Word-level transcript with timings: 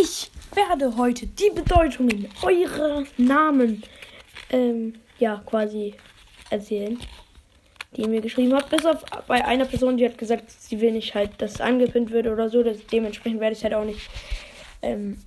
Ich 0.00 0.30
werde 0.54 0.96
heute 0.96 1.26
die 1.26 1.50
Bedeutungen 1.50 2.28
eurer 2.42 3.04
Namen 3.16 3.82
ähm, 4.50 4.94
ja 5.18 5.42
quasi 5.44 5.94
erzählen, 6.50 6.98
die 7.92 8.02
ihr 8.02 8.08
mir 8.08 8.20
geschrieben 8.20 8.54
habt. 8.54 8.70
Bis 8.70 8.86
auf 8.86 9.02
bei 9.26 9.44
einer 9.44 9.64
Person, 9.64 9.96
die 9.96 10.04
hat 10.04 10.16
gesagt, 10.16 10.50
sie 10.50 10.80
will 10.80 10.92
nicht 10.92 11.14
halt, 11.14 11.40
dass 11.42 11.54
es 11.54 11.60
angepinnt 11.60 12.10
wird 12.10 12.26
oder 12.28 12.48
so. 12.48 12.62
Das, 12.62 12.78
dementsprechend 12.86 13.40
werde 13.40 13.56
ich 13.56 13.64
halt 13.64 13.74
auch 13.74 13.84
nicht 13.84 14.08
ähm, 14.82 15.18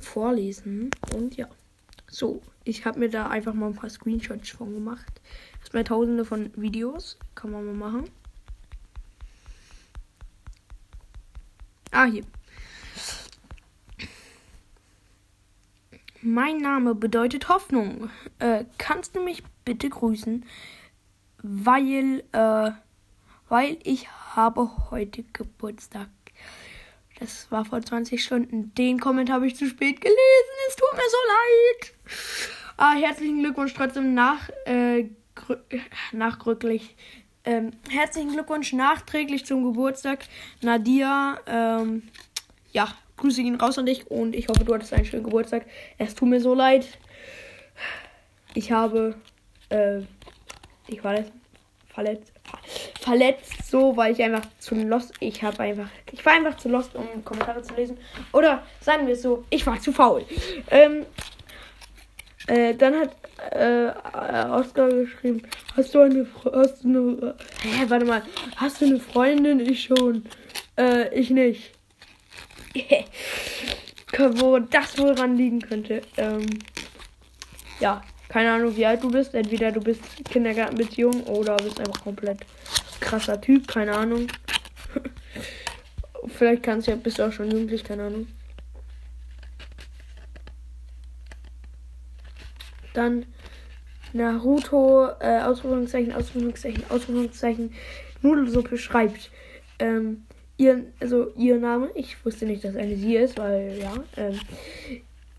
vorlesen. 0.00 0.90
Und 1.14 1.36
ja. 1.36 1.48
So, 2.10 2.42
ich 2.64 2.84
habe 2.84 2.98
mir 2.98 3.08
da 3.08 3.28
einfach 3.28 3.54
mal 3.54 3.68
ein 3.68 3.76
paar 3.76 3.90
Screenshots 3.90 4.50
von 4.50 4.74
gemacht. 4.74 5.20
Erstmal 5.60 5.84
tausende 5.84 6.24
von 6.24 6.50
Videos. 6.56 7.18
Kann 7.34 7.50
man 7.50 7.64
mal 7.64 7.90
machen. 7.90 8.10
Ah, 11.92 12.04
hier. 12.04 12.24
Mein 16.30 16.58
Name 16.58 16.94
bedeutet 16.94 17.48
Hoffnung. 17.48 18.10
Äh, 18.38 18.66
kannst 18.76 19.16
du 19.16 19.22
mich 19.22 19.42
bitte 19.64 19.88
grüßen? 19.88 20.44
Weil, 21.42 22.22
äh, 22.32 22.70
weil 23.48 23.78
ich 23.82 24.08
habe 24.36 24.70
heute 24.90 25.24
Geburtstag. 25.32 26.08
Das 27.18 27.50
war 27.50 27.64
vor 27.64 27.80
20 27.80 28.22
Stunden. 28.22 28.74
Den 28.74 29.00
Kommentar 29.00 29.36
habe 29.36 29.46
ich 29.46 29.56
zu 29.56 29.66
spät 29.66 30.02
gelesen. 30.02 30.18
Es 30.68 30.76
tut 30.76 30.92
mir 30.92 31.08
so 31.08 31.16
leid. 31.32 31.94
Ah, 32.76 32.92
herzlichen 32.92 33.38
Glückwunsch 33.38 33.72
trotzdem 33.72 34.12
nach, 34.12 34.50
äh, 34.66 35.08
nachrücklich. 36.12 36.94
Ähm, 37.44 37.70
herzlichen 37.88 38.32
Glückwunsch 38.32 38.74
nachträglich 38.74 39.46
zum 39.46 39.64
Geburtstag, 39.64 40.26
Nadia. 40.60 41.40
Ähm, 41.46 42.02
ja, 42.70 42.94
Grüße 43.18 43.42
gehen 43.42 43.56
raus 43.56 43.78
an 43.78 43.86
dich 43.86 44.10
und 44.10 44.34
ich 44.34 44.48
hoffe, 44.48 44.64
du 44.64 44.74
hattest 44.74 44.92
einen 44.92 45.04
schönen 45.04 45.24
Geburtstag. 45.24 45.66
Es 45.98 46.14
tut 46.14 46.28
mir 46.28 46.40
so 46.40 46.54
leid. 46.54 46.86
Ich 48.54 48.72
habe, 48.72 49.14
äh, 49.68 50.00
ich 50.86 51.04
war 51.04 51.16
verletzt, 51.88 52.32
verletzt 53.00 53.70
so, 53.70 53.96
weil 53.96 54.12
ich 54.12 54.22
einfach 54.22 54.46
zu 54.58 54.74
lost, 54.74 55.12
ich 55.20 55.42
habe 55.42 55.60
einfach, 55.60 55.88
ich 56.12 56.24
war 56.24 56.32
einfach 56.32 56.56
zu 56.56 56.68
lost, 56.68 56.94
um 56.94 57.24
Kommentare 57.24 57.62
zu 57.62 57.74
lesen. 57.74 57.98
Oder 58.32 58.62
sagen 58.80 59.06
wir 59.06 59.14
es 59.14 59.22
so, 59.22 59.44
ich 59.50 59.66
war 59.66 59.80
zu 59.80 59.92
faul. 59.92 60.24
Ähm, 60.70 61.04
äh, 62.46 62.74
dann 62.74 62.94
hat 62.94 63.16
äh, 63.50 63.90
Oscar 64.50 64.88
geschrieben, 64.88 65.42
hast 65.76 65.94
du 65.94 66.00
eine, 66.00 66.26
hast 66.52 66.84
eine, 66.84 67.34
hä, 67.62 67.84
warte 67.88 68.06
mal, 68.06 68.22
hast 68.56 68.80
du 68.80 68.86
eine 68.86 69.00
Freundin? 69.00 69.60
Ich 69.60 69.84
schon. 69.84 70.24
Äh, 70.76 71.14
ich 71.14 71.30
nicht. 71.30 71.77
Wo 74.40 74.58
das 74.58 74.98
wohl 74.98 75.12
ranliegen 75.12 75.60
könnte. 75.60 76.02
Ähm, 76.16 76.46
ja, 77.80 78.02
keine 78.28 78.52
Ahnung, 78.52 78.76
wie 78.76 78.86
alt 78.86 79.02
du 79.02 79.10
bist. 79.10 79.34
Entweder 79.34 79.72
du 79.72 79.80
bist 79.80 80.02
Kindergartenbeziehung 80.30 81.22
oder 81.24 81.56
bist 81.56 81.80
einfach 81.80 82.02
komplett 82.02 82.40
krasser 83.00 83.40
Typ, 83.40 83.68
keine 83.68 83.94
Ahnung. 83.94 84.26
Vielleicht 86.26 86.62
kannst 86.62 86.86
du 86.86 86.92
ja, 86.92 86.96
bist 86.96 87.18
du 87.18 87.26
auch 87.26 87.32
schon 87.32 87.50
jugendlich, 87.50 87.84
keine 87.84 88.04
Ahnung. 88.04 88.26
Dann 92.94 93.26
Naruto, 94.12 95.08
äh, 95.20 95.40
Ausrufungszeichen, 95.40 96.12
Ausrufungszeichen, 96.12 96.84
Ausrufungszeichen, 96.90 97.72
Nudelsuppe 98.22 98.76
schreibt. 98.76 99.30
Ähm, 99.78 100.26
ihr, 100.58 100.84
also 101.00 101.32
ihr 101.36 101.56
Name, 101.56 101.90
ich 101.94 102.22
wusste 102.24 102.44
nicht, 102.44 102.64
dass 102.64 102.76
eine 102.76 102.96
sie 102.96 103.16
ist, 103.16 103.38
weil 103.38 103.78
ja, 103.78 103.94
ähm, 104.16 104.38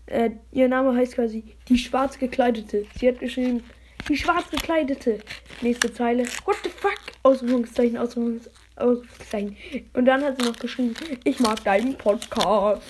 äh, 0.06 0.30
ihr 0.50 0.68
Name 0.68 0.96
heißt 0.96 1.14
quasi 1.14 1.44
die 1.68 1.78
schwarz 1.78 2.18
gekleidete. 2.18 2.84
Sie 2.98 3.06
hat 3.06 3.20
geschrieben, 3.20 3.62
die 4.08 4.16
schwarz 4.16 4.50
gekleidete. 4.50 5.20
Nächste 5.60 5.92
Zeile, 5.92 6.24
what 6.44 6.56
the 6.64 6.70
fuck? 6.70 6.98
Ausrufungszeichen, 7.22 7.96
Ausrufungszeichen. 7.96 9.56
Und 9.92 10.06
dann 10.06 10.24
hat 10.24 10.40
sie 10.40 10.48
noch 10.48 10.58
geschrieben, 10.58 10.94
ich 11.22 11.38
mag 11.38 11.62
deinen 11.62 11.96
Podcast. 11.96 12.82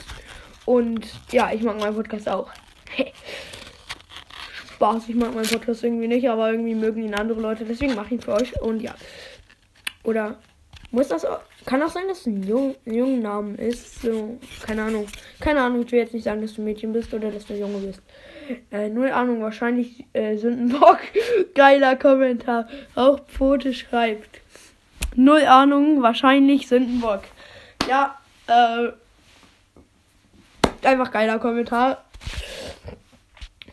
Und 0.65 1.07
ja, 1.33 1.53
ich 1.53 1.63
mag 1.63 1.79
meinen 1.79 1.97
Podcast 1.97 2.29
auch. 2.29 2.51
Spaß, 4.75 5.09
ich 5.09 5.17
mag 5.17 5.35
meinen 5.35 5.49
Podcast 5.49 5.83
irgendwie 5.83 6.07
nicht, 6.07 6.29
aber 6.29 6.53
irgendwie 6.53 6.75
mögen 6.75 7.03
ihn 7.03 7.15
andere 7.15 7.41
Leute, 7.41 7.65
deswegen 7.65 7.95
mache 7.95 8.07
ich 8.07 8.13
ihn 8.13 8.21
für 8.21 8.33
euch. 8.33 8.59
Und 8.63 8.81
ja. 8.81 8.95
Oder 10.05 10.39
muss 10.91 11.09
das 11.09 11.25
auch, 11.25 11.41
kann 11.67 11.83
auch 11.83 11.91
sein, 11.91 12.09
dass 12.09 12.21
es 12.21 12.27
ein 12.27 12.43
Jung, 12.43 12.75
jungen 12.85 13.23
Namen 13.23 13.57
ist. 13.57 14.03
So, 14.03 14.39
keine 14.67 14.83
Ahnung. 14.83 15.07
Keine 15.39 15.63
Ahnung, 15.63 15.83
ich 15.83 15.93
will 15.93 16.01
jetzt 16.01 16.15
nicht 16.15 16.25
sagen, 16.25 16.43
dass 16.43 16.55
du 16.55 16.63
Mädchen 16.63 16.93
bist 16.93 17.15
oder 17.15 17.31
dass 17.31 17.47
du 17.47 17.55
Junge 17.55 17.79
bist. 17.79 18.03
Äh, 18.73 18.89
null 18.89 19.11
Ahnung, 19.11 19.43
wahrscheinlich 19.43 20.05
äh, 20.13 20.37
Sündenbock. 20.37 20.99
Geiler 21.55 21.97
Kommentar. 21.97 22.69
Auch 22.95 23.21
Pfote 23.27 23.73
schreibt. 23.73 24.41
Null 25.15 25.45
Ahnung, 25.45 26.03
wahrscheinlich 26.03 26.69
Sündenbock. 26.69 27.23
Ja, 27.89 28.19
äh. 28.47 28.93
Einfach 30.83 31.11
geiler 31.11 31.39
Kommentar. 31.39 32.05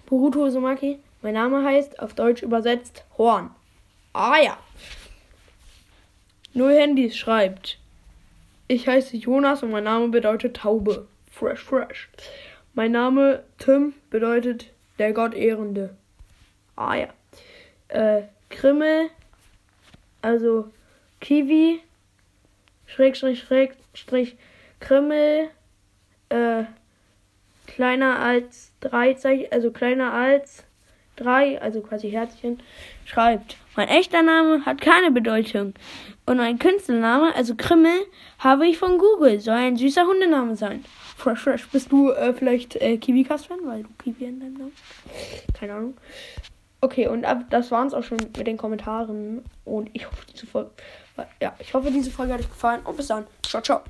Boruto 0.08 0.50
Somaki. 0.50 1.00
Mein 1.22 1.36
Name 1.36 1.64
heißt 1.64 2.00
auf 2.00 2.14
Deutsch 2.14 2.42
übersetzt 2.44 3.06
Horn. 3.18 3.52
Ah 4.14 4.38
ja. 4.44 4.58
Null 6.58 6.74
Handys 6.74 7.16
schreibt. 7.16 7.78
Ich 8.68 8.88
heiße 8.88 9.16
Jonas 9.16 9.62
und 9.62 9.70
mein 9.70 9.84
Name 9.84 10.08
bedeutet 10.08 10.58
Taube. 10.58 11.08
Fresh, 11.30 11.60
fresh. 11.64 12.10
Mein 12.74 12.94
Name 12.94 13.44
Tim 13.60 13.94
bedeutet 14.10 14.72
der 14.98 15.14
Gott 15.14 15.36
Ehrende. 15.36 15.96
Ah 16.76 16.96
ja. 16.96 17.08
Äh, 17.90 18.24
Krimmel, 18.50 19.12
also 20.24 20.72
Kiwi, 21.22 21.80
Schrägstrich, 22.88 23.40
Schrägstrich, 23.40 24.36
Krimmel, 24.80 25.50
äh, 26.30 26.64
kleiner 27.68 28.18
als 28.18 28.72
drei 28.80 29.14
Zeichen, 29.14 29.52
also 29.52 29.70
kleiner 29.70 30.12
als 30.12 30.64
3, 31.18 31.62
also 31.62 31.82
quasi 31.82 32.10
Herzchen, 32.10 32.60
schreibt, 33.06 33.58
mein 33.76 33.90
echter 33.90 34.24
Name 34.24 34.66
hat 34.66 34.82
keine 34.82 35.12
Bedeutung. 35.12 35.74
Und 36.28 36.38
mein 36.38 36.60
Künstlername, 36.60 37.34
also 37.36 37.56
Krimmel, 37.56 38.06
habe 38.40 38.68
ich 38.68 38.78
von 38.78 38.98
Google. 38.98 39.40
Soll 39.40 39.56
ein 39.56 39.78
süßer 39.78 40.06
Hundename 40.06 40.58
sein. 40.58 40.84
Fresh, 41.16 41.40
fresh. 41.40 41.68
Bist 41.70 41.90
du 41.90 42.12
äh, 42.12 42.34
vielleicht 42.34 42.76
äh, 42.76 42.98
Kiwi-Cast-Fan, 42.98 43.60
weil 43.64 43.84
du 43.84 43.90
Kiwi 43.98 44.26
in 44.26 44.40
deinem 44.42 44.54
Namen? 44.56 44.74
Keine 45.58 45.74
Ahnung. 45.74 45.98
Okay, 46.82 47.08
und 47.08 47.24
ab, 47.24 47.46
das 47.50 47.72
waren 47.72 47.88
es 47.88 47.94
auch 47.94 48.04
schon 48.04 48.18
mit 48.18 48.46
den 48.46 48.58
Kommentaren. 48.58 49.42
Und 49.64 49.90
ich 49.94 50.06
hoffe, 50.06 50.26
diese 50.32 50.46
Folge, 50.46 50.72
ja, 51.42 51.56
ich 51.60 51.74
hoffe, 51.74 51.90
diese 51.92 52.12
Folge 52.12 52.34
hat 52.34 52.42
euch 52.42 52.50
gefallen. 52.50 52.82
Und 52.84 52.98
bis 52.98 53.08
dann. 53.08 53.26
Ciao, 53.42 53.64
ciao. 53.64 53.82